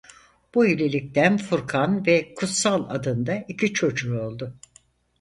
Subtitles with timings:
[0.55, 4.55] Bu evlilikten Furkan ve Kutsal adında iki çocuğu oldu.